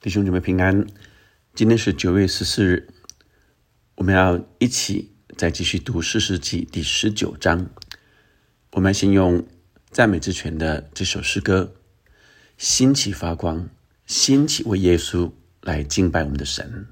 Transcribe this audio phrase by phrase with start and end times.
[0.00, 0.86] 弟兄姊妹平安，
[1.56, 2.86] 今天是九月十四日，
[3.96, 7.68] 我们要一起再继续读四世纪第十九章。
[8.70, 9.44] 我们先用
[9.90, 11.74] 赞美之泉的这首诗歌
[12.56, 13.64] 《兴起发光》，
[14.06, 15.32] 兴起为耶稣
[15.62, 16.86] 来敬拜我们的神。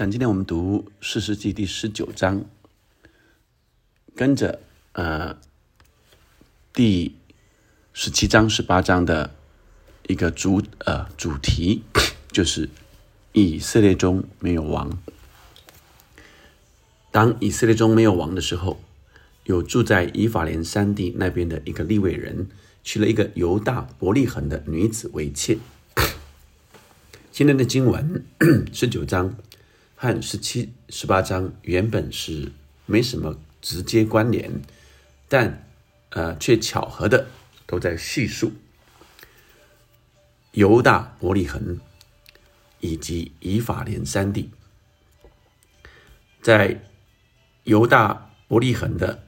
[0.00, 2.46] 想今天我们读《四世纪》第十九章，
[4.16, 4.58] 跟着
[4.92, 5.36] 呃
[6.72, 7.14] 第
[7.92, 9.34] 十七章、十八章的
[10.06, 11.82] 一个主呃主题，
[12.32, 12.70] 就是
[13.34, 14.98] 以色列中没有王。
[17.10, 18.80] 当以色列中没有王的时候，
[19.44, 22.48] 有住在以法莲山地那边的一个利未人，
[22.82, 25.58] 娶了一个犹大伯利恒的女子为妾。
[27.30, 28.24] 今天的经文
[28.72, 29.36] 十九章。
[30.02, 32.50] 和十七、十八章原本是
[32.86, 34.50] 没什么直接关联，
[35.28, 35.68] 但
[36.08, 37.26] 呃，却巧合的
[37.66, 38.50] 都在叙述
[40.52, 41.78] 犹大伯利恒
[42.80, 44.50] 以及以法莲三地。
[46.40, 46.80] 在
[47.64, 49.26] 犹大伯利恒的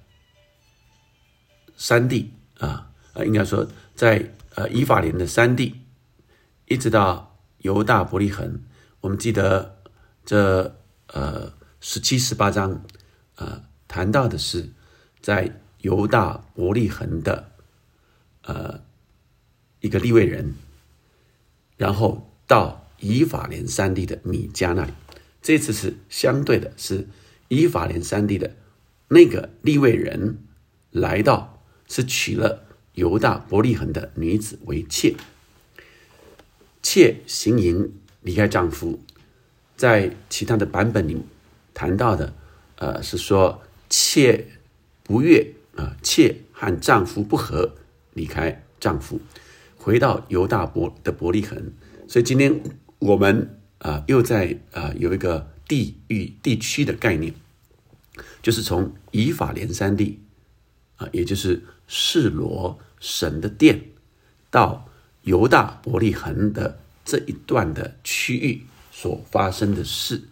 [1.76, 5.82] 三地啊，呃，应该说在呃以法莲的三地，
[6.64, 8.62] 一直到犹大伯利恒，
[9.02, 9.81] 我们记得。
[10.24, 10.76] 这
[11.08, 12.84] 呃十七十八章，
[13.36, 14.70] 呃谈到的是
[15.20, 17.50] 在犹大伯利恒的
[18.42, 18.82] 呃
[19.80, 20.54] 一个立位人，
[21.76, 24.92] 然后到以法莲山地的米迦那里。
[25.42, 27.08] 这次是相对的，是
[27.48, 28.54] 以法莲山地的
[29.08, 30.38] 那个立位人
[30.90, 35.16] 来到，是娶了犹大伯利恒的女子为妾，
[36.80, 39.02] 妾行淫离开丈夫。
[39.82, 41.20] 在其他的版本里
[41.74, 42.32] 谈到的，
[42.76, 43.60] 呃，是说
[43.90, 44.46] 妾
[45.02, 47.74] 不悦啊，妾和丈夫不和，
[48.12, 49.20] 离开丈夫，
[49.76, 51.72] 回到犹大伯的伯利恒。
[52.06, 52.62] 所以今天
[53.00, 57.34] 我们啊，又在啊有一个地域地区的概念，
[58.40, 60.20] 就是从以法莲山地
[60.94, 63.82] 啊，也就是示罗神的殿，
[64.48, 64.88] 到
[65.22, 68.62] 犹大伯利恒的这一段的区域。
[69.02, 70.22] 所发生的事，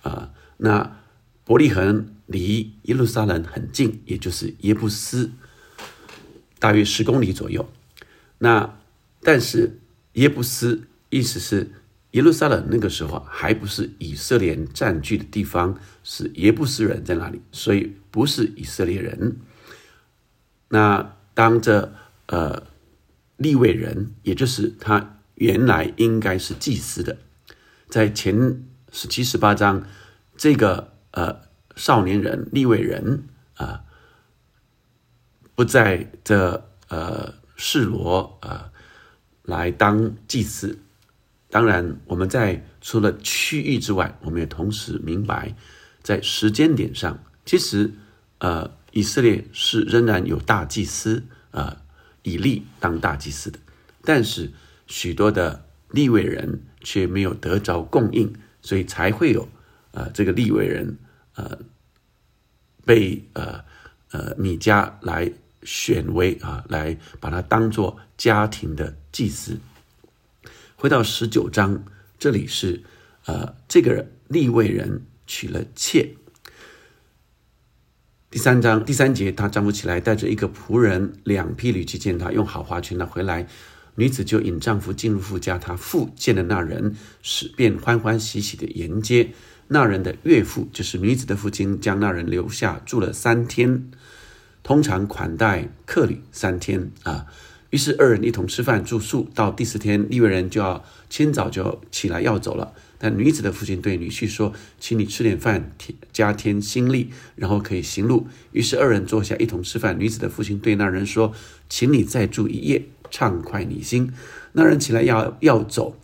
[0.00, 0.96] 啊，那
[1.44, 5.30] 伯利恒离耶路撒冷很近，也就是耶布斯，
[6.58, 7.68] 大约十公里左右。
[8.38, 8.78] 那
[9.20, 9.78] 但是
[10.14, 11.70] 耶布斯意思是
[12.12, 19.36] 耶路撒冷那个时候还不是以色列占据的地方，是耶布斯人在那里，所以不是以色列人。
[20.68, 21.92] 那当这
[22.28, 22.62] 呃
[23.36, 27.18] 立位人，也就是他原来应该是祭司的。
[27.94, 29.86] 在前十七、十八章，
[30.36, 31.42] 这个呃
[31.76, 33.84] 少年人、立位人啊，
[35.54, 38.72] 不在这呃示罗啊
[39.44, 40.80] 来当祭司。
[41.50, 45.54] 当然，我们在除了区域之外，我们也同时明白，
[46.02, 47.92] 在时间点上，其实
[48.38, 51.80] 呃以色列是仍然有大祭司啊
[52.24, 53.60] 以利当大祭司的，
[54.02, 54.52] 但是
[54.88, 58.32] 许多的立位人却没有得着供应，
[58.62, 59.48] 所以才会有
[59.90, 60.96] 呃这个立位人
[61.34, 61.58] 呃
[62.84, 63.64] 被呃
[64.12, 65.32] 呃米迦来
[65.64, 69.58] 选为啊来把他当做家庭的祭司。
[70.76, 71.82] 回到十九章，
[72.18, 72.82] 这里是，
[73.24, 76.14] 呃，这个立位人娶了妾。
[78.28, 83.48] 第三章第三节，他丈夫起来，带着一个仆人、两匹驴去见他，用好话劝他回来。
[83.96, 89.30] 女子就引丈夫进入夫家，他父见了那人，使便欢欢喜喜的迎接。
[89.68, 93.90] 那人的岳父，就是女子的父亲，将那人留下住了三天，
[94.62, 97.26] 通常款待客旅三天啊。
[97.70, 102.72] 于是二人一同吃饭住宿，到第四天，利未人就要清早就起来要走了。
[102.98, 105.72] 但女子的父亲对女婿说：“请你吃点饭，
[106.12, 109.98] 加添心力，然后可以行路。”于是二人坐下一同吃饭。
[109.98, 111.32] 女子的父亲对那人说
[111.68, 114.12] ：“请你再住一夜，畅快你心。”
[114.56, 115.96] 那人起来要要走，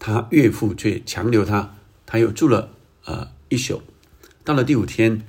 [0.00, 2.70] 他岳父却强留他，他又住了
[3.04, 3.80] 呃一宿。
[4.42, 5.22] 到了第五天，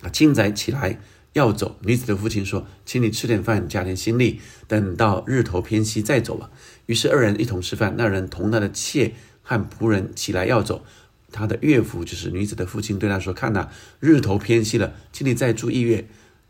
[0.00, 0.98] 啊，清早起来。
[1.34, 6.48] 要走，女子的父亲说：“请你吃点饭，加点心力，等到日头偏西再走吧。”
[6.86, 7.94] 于是二人一同吃饭。
[7.98, 9.12] 那人同他的妾
[9.42, 10.82] 和仆人起来要走。
[11.30, 13.68] 他的岳父就是女子的父亲，对他说：“看呐，
[14.00, 16.08] 日头偏西了，请你再住一月。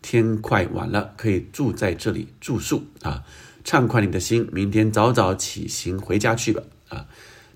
[0.09, 3.25] 天快晚了，可以住在这里住宿啊，
[3.65, 4.49] 畅快你的心。
[4.53, 7.09] 明天早早起行回家去吧。”啊，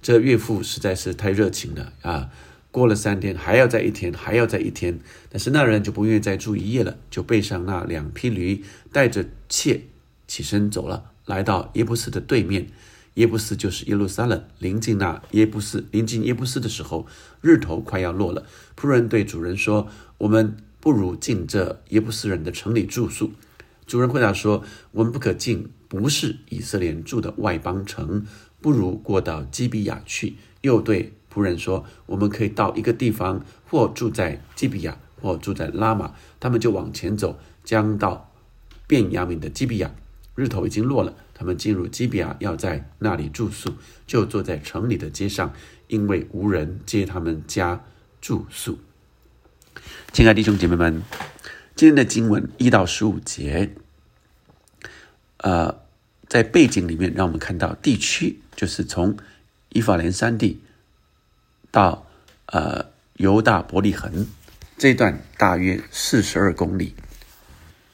[0.03, 2.29] 这岳父实在是太热情了啊。
[2.73, 4.99] 过了三天，还要再一天，还要再一天，
[5.29, 9.83] 但是那人就不愿意再住一夜了，就背上那两匹驴，带着妾
[10.27, 12.67] 起身走了，来到耶布斯的对面。
[13.15, 14.43] 耶布斯就是耶路撒冷。
[14.59, 17.07] 临近那耶布斯，临近耶布斯的时候，
[17.41, 18.45] 日头快要落了。
[18.77, 19.89] 仆人对主人说
[20.19, 23.33] ：“我们不如进这耶布斯人的城里住宿。”
[23.87, 28.25] 主人回答说：“我们不可进，不是以色列人住的外邦城，
[28.61, 31.13] 不如过到基比亚去。”又对。
[31.33, 38.33] 仆人说：“我们可以到一个地方，或住在基比亚，或住在拉玛。”他们就往前走，将到
[38.89, 39.93] 便雅悯的基比亚。
[40.35, 43.75] 日头已经落了，他们进入基比亚，要在那里住宿，
[44.09, 45.53] 就坐在城里的街上，
[45.87, 47.85] 因为无人接他们家
[48.21, 48.79] 住宿。
[50.13, 51.03] 亲爱的弟兄姐妹们，
[51.75, 53.75] 今天的经文一到十五节，
[55.39, 55.81] 呃，
[56.29, 59.17] 在背景里面让我们看到地区就是从
[59.71, 60.61] 以法莲山地。
[61.73, 62.05] 到
[62.47, 64.27] 呃犹大伯利恒
[64.77, 66.97] 这段大约四十二公里，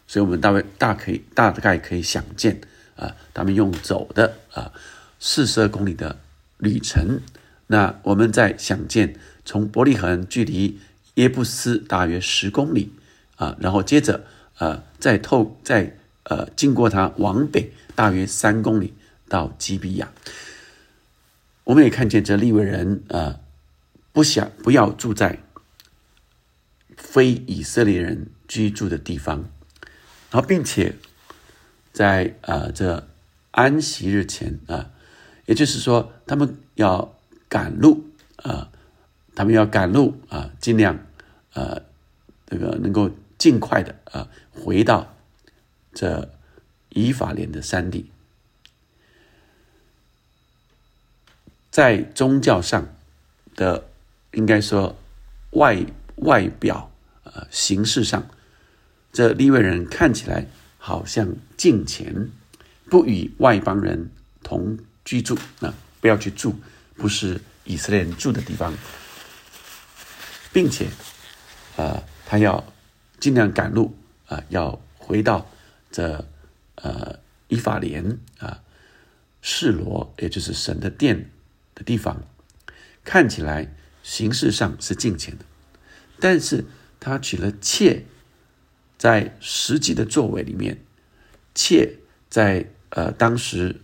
[0.06, 2.58] 所以我们大概大可以大概可以想见
[2.94, 4.72] 啊，他们用走的啊
[5.20, 6.18] 四十二公里的
[6.56, 7.20] 旅程。
[7.66, 9.14] 那我们再想见，
[9.44, 10.80] 从伯利恒距离
[11.16, 12.92] 耶布斯大约十公里
[13.36, 14.24] 啊，然后接着
[14.56, 18.94] 呃再透再呃经过它往北大约三公里
[19.28, 20.10] 到基比亚。
[21.64, 23.40] 我们也看见这利未人啊。
[24.12, 25.40] 不想不要住在
[26.96, 29.44] 非以色列人居住的地方，
[30.30, 30.94] 然后并且
[31.92, 33.06] 在啊这
[33.50, 34.88] 安息日前啊，
[35.44, 37.14] 也就是说他们要
[37.50, 38.70] 赶路啊，
[39.36, 40.98] 他们要赶路啊，尽量
[41.52, 41.80] 呃
[42.46, 45.14] 这个能够尽快的啊回到
[45.94, 46.28] 这
[46.88, 48.10] 以法莲的山地，
[51.70, 52.88] 在宗教上
[53.54, 53.86] 的。
[54.32, 54.94] 应该说，
[55.52, 55.82] 外
[56.16, 56.90] 外表
[57.24, 58.28] 呃形式上，
[59.10, 60.44] 这利未人看起来
[60.76, 62.28] 好像敬虔，
[62.90, 64.10] 不与外邦人
[64.42, 64.76] 同
[65.06, 66.54] 居住啊，不要去住
[66.96, 68.74] 不是以色列人住的地方，
[70.56, 70.88] 并且
[71.76, 72.64] 啊，他要
[73.20, 73.94] 尽量赶路
[74.26, 75.46] 啊，要回到
[75.92, 76.26] 这
[76.76, 78.62] 呃以法莲啊
[79.42, 81.30] 示罗，也就是神的殿
[81.74, 82.22] 的地方，
[83.04, 83.70] 看起来。
[84.02, 85.44] 形式上是敬虔的，
[86.20, 86.64] 但是
[87.00, 88.04] 他娶了妾，
[88.96, 90.78] 在实际的作为里面，
[91.56, 91.96] 妾
[92.30, 93.80] 在呃当时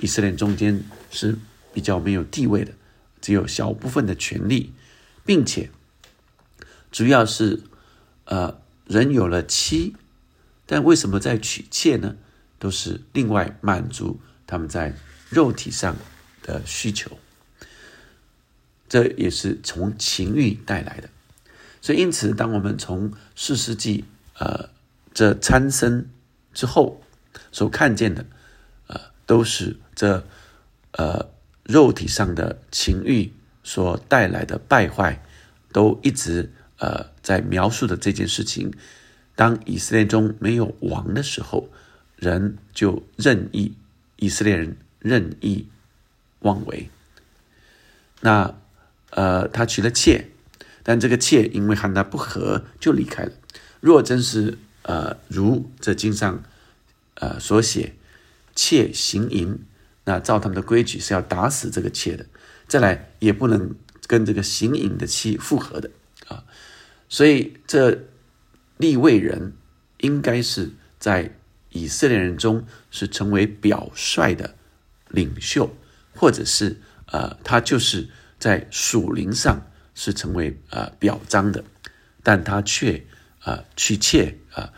[0.00, 1.36] 以色列中间是
[1.74, 2.72] 比较没有地位的，
[3.20, 4.72] 只有小部分的权利，
[5.26, 5.68] 并且
[6.98, 7.60] 主要是
[8.24, 9.94] 呃人有了妻，
[10.66, 12.16] 但为什么在娶妾呢？
[12.58, 14.92] 都是另外满足他们在
[15.30, 15.94] 肉体上
[16.42, 17.16] 的需求。
[18.88, 21.08] 这也是从情欲带来的。
[21.80, 24.04] 所以，因此，当我们从四世纪
[24.36, 24.68] 呃
[25.14, 26.08] 这参生
[26.52, 27.00] 之后
[27.52, 28.26] 所看见的，
[28.88, 30.26] 呃，都是这
[30.94, 31.30] 呃
[31.62, 35.24] 肉体上的情欲所带来的败坏，
[35.72, 38.72] 都一直呃在描述的这件事情。
[39.36, 41.68] 当以色列中没有王的时候，
[42.16, 43.74] 人就任意，
[44.16, 45.68] 以色列人任意
[46.40, 46.90] 妄为。
[48.20, 48.54] 那
[49.10, 50.28] 呃，他娶了妾。
[50.82, 53.32] 但这个妾因为和他不和，就离开了。
[53.78, 56.42] 若真是呃如这经上
[57.16, 57.94] 呃所写，
[58.54, 59.58] 妾行淫，
[60.04, 62.24] 那照他们的规矩是要打死这个妾的。
[62.66, 63.74] 再来也不能
[64.06, 65.90] 跟这个行淫的妻复合的
[66.28, 66.44] 啊。
[67.08, 68.04] 所以这
[68.76, 69.54] 立位人
[69.98, 71.34] 应该是在
[71.70, 74.54] 以色列人中是成为表率的
[75.08, 75.74] 领袖，
[76.14, 78.08] 或者是呃他就是
[78.38, 79.64] 在属灵上。
[80.00, 81.64] 是成为啊表彰的，
[82.22, 83.04] 但他却
[83.40, 84.72] 啊娶妾啊，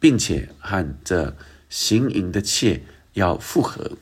[0.00, 1.36] 并且和这
[1.68, 3.92] 行淫的妾要复合。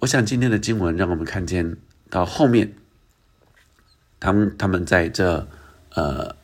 [0.00, 1.78] 我想今天的经文让我们看见
[2.10, 2.74] 到后面，
[4.24, 5.46] 他们他们在这
[5.94, 6.34] 呃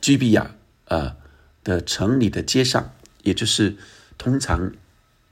[0.00, 0.54] 居比亚
[0.86, 1.16] 呃
[1.64, 3.76] 的城里的街上，也就是
[4.16, 4.72] 通常。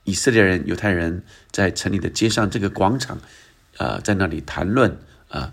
[0.04, 3.20] 以色列人、犹太人在城里的街上这个广场，
[3.76, 4.96] 呃，在那里谈论
[5.28, 5.52] 啊，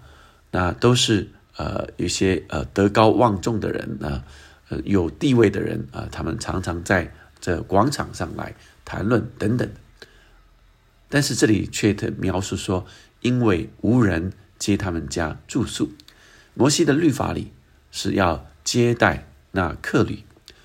[0.51, 1.27] 那都是
[1.57, 4.23] 呃一些呃德高望重的人啊，
[4.69, 9.69] 呃有地位的人啊，他们常常在这广场上来谈论等等。
[11.09, 12.87] 但是这里却描述说，
[13.19, 15.91] 因为无人接他们家住宿，
[16.53, 17.51] 摩西的律法里
[17.91, 20.23] 是要接待那客旅，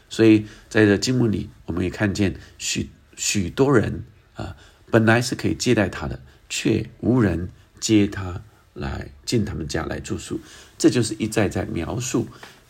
[0.09, 2.91] 所以在这经文里，我们也看见许。
[3.15, 4.57] 许多人啊，
[4.91, 6.19] 本来是可以接待他的，
[6.49, 10.41] 却无人接他来进他们家来住宿。
[10.79, 12.27] 这就是一再在描述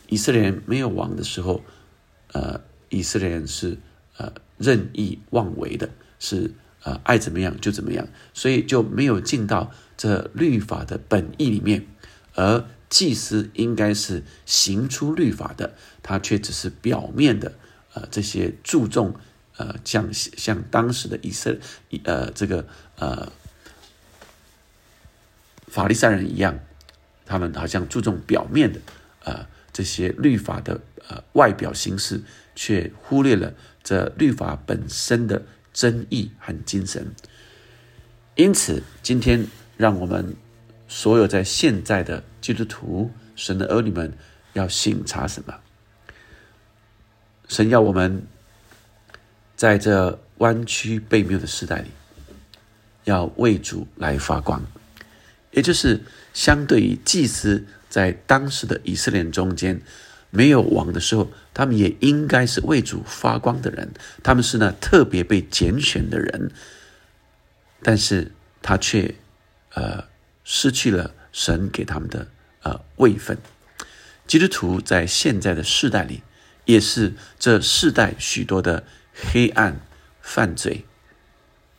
[0.08, 1.64] 以色列人没有王的时候，
[2.32, 3.78] 呃，以色列人是
[4.16, 5.88] 呃任意妄为的，
[6.18, 6.50] 是
[6.82, 9.70] 呃爱怎么样就怎么样，所以就没有进到
[10.02, 11.86] 这律法的本意里面。
[12.34, 17.52] 而祭司应该是行出律法的，他却只是表面的
[17.94, 19.14] 呃这些注重。
[19.58, 21.58] 呃，像像当时的以色，
[22.04, 22.66] 呃，这个
[22.96, 23.30] 呃
[25.68, 26.58] 法利赛人一样，
[27.26, 28.80] 他们好像注重表面的
[29.24, 32.22] 呃这些律法的呃外表形式，
[32.56, 33.52] 却忽略了
[33.84, 37.14] 这律法本身的真意和精神。
[38.34, 39.46] 因此，今天
[39.82, 40.36] 让我们
[40.86, 44.12] 所有在现在的基督徒、神的儿女们
[44.52, 45.52] 要醒察什么？
[47.48, 48.22] 神要我们。
[49.54, 51.90] 在这弯曲背谬的时代里，
[53.04, 54.60] 要为主来发光，
[55.52, 56.00] 也就是
[56.34, 59.80] 相对于祭司在当时的以色列中间
[60.30, 63.92] 没有王的时候，他们也应该是为主发光的人。
[64.20, 66.50] 他们是那特别被拣选的人，
[67.84, 69.14] 但是他却
[69.74, 70.04] 呃
[70.44, 72.28] 失去了神给他们的
[72.62, 73.38] 呃位分。
[74.26, 76.22] 基督徒在现在的世代里，
[76.64, 78.84] 也是这世代许多的。
[79.14, 79.78] 黑暗
[80.22, 80.86] 犯罪，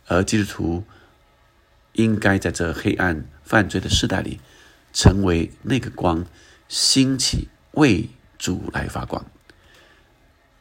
[0.05, 0.83] 而基督徒
[1.93, 4.39] 应该在这黑暗犯罪的时代里，
[4.93, 6.27] 成为那个光，
[6.67, 8.07] 兴起为
[8.37, 9.25] 主来发光。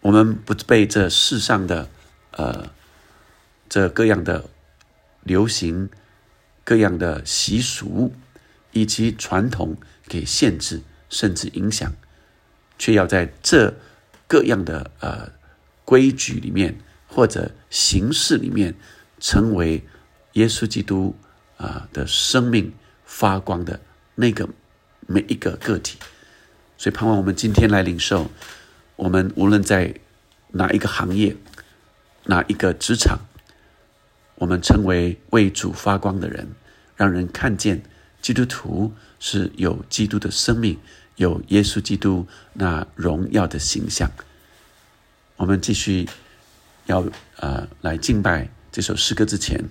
[0.01, 1.91] 我们不被这世上的
[2.31, 2.71] 呃
[3.69, 4.49] 这各样的
[5.23, 5.91] 流行、
[6.65, 8.15] 各样的习俗
[8.73, 9.77] 以及传统
[10.07, 11.93] 给限制，甚至影响，
[12.79, 13.75] 却要在这
[14.27, 15.31] 各样的呃。
[15.85, 16.79] 规矩里面
[17.09, 18.75] 或者形式里面，
[19.19, 19.85] 成为
[20.35, 21.15] 耶稣基督
[21.59, 22.73] 啊的生命
[23.05, 23.81] 发光的
[24.15, 24.49] 那个
[25.07, 25.99] 每一个个体，
[26.79, 28.31] 所以盼望我们今天来领受，
[28.95, 29.97] 我们无论在
[30.53, 31.37] 哪一个行业、
[32.27, 33.19] 哪一个职场，
[34.43, 36.49] 我们成为为主发光的人，
[36.97, 37.81] 让人看见
[38.21, 40.77] 基督徒是有基督的生命，
[41.15, 44.11] 有耶稣基督那荣耀的形象。
[45.37, 46.09] 我们继续
[46.87, 47.07] 要
[47.37, 49.63] 呃来敬拜这首诗歌之前，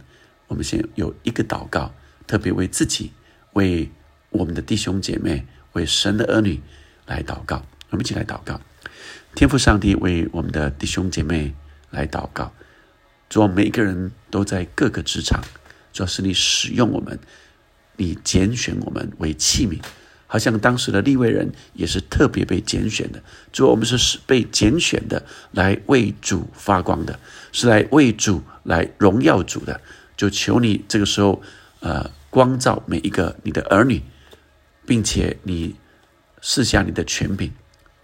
[0.47, 1.93] 我们先有一个祷告，
[2.25, 3.11] 特别为自己、
[3.51, 3.91] 为
[4.29, 6.61] 我们的弟兄姐妹、为神的儿女
[7.07, 7.61] 来祷告。
[7.89, 8.61] 我们一起来祷告，
[9.35, 11.53] 天父上帝为我们的弟兄姐妹
[11.89, 12.53] 来祷告。
[13.31, 15.41] 主要每一个人都在各个职场，
[15.93, 17.17] 主要是你使用我们，
[17.95, 19.79] 你拣选我们为器皿。
[20.27, 23.23] 好像当时的立位人也是特别被拣选的，
[23.53, 27.17] 主，我们是被拣选的，来为主发光的，
[27.53, 29.79] 是来为主来荣耀主的。
[30.17, 31.41] 就求你这个时候，
[31.79, 34.01] 呃，光照每一个你的儿女，
[34.85, 35.75] 并且你
[36.41, 37.49] 试下你的权柄，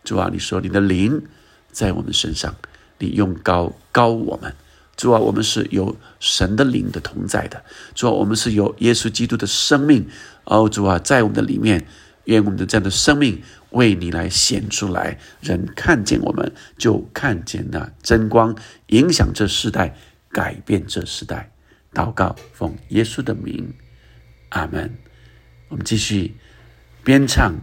[0.05, 1.21] 主啊，你说你的灵
[1.69, 2.55] 在我们身上，
[2.99, 4.55] 你用高高我们，
[4.97, 7.63] 主啊，我们是有神的灵的同在的，
[7.93, 10.07] 主啊，我们是有耶稣基督的生命，
[10.43, 11.87] 哦，主啊，在我们的里面，
[12.25, 18.55] 愿我们的这样的生命为你来显出来，人看见我们就看见那真光，
[18.87, 19.95] 影响这世代，
[20.31, 21.51] 改变这世代。
[21.93, 23.73] 祷告，奉耶稣的名，
[24.49, 24.97] 阿门。
[25.69, 26.35] 我们继续
[27.03, 27.53] 边唱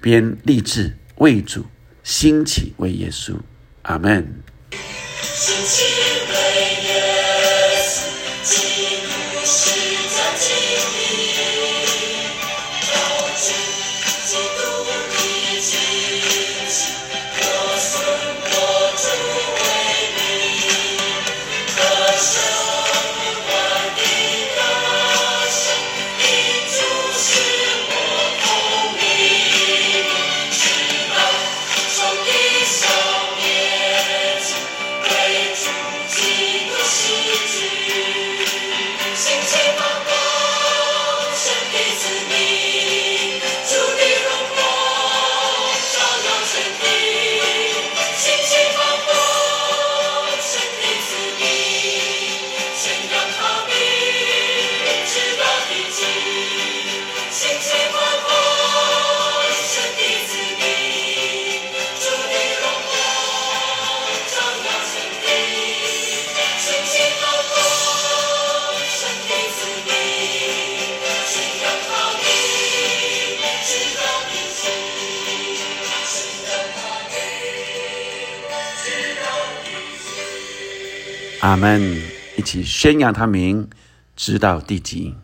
[0.00, 1.64] 边立志为主
[2.02, 3.36] 兴起，为耶稣，
[3.82, 4.42] 阿门。
[81.48, 81.80] 阿门！
[82.36, 83.70] 一起宣扬他名，
[84.14, 85.14] 直到地极。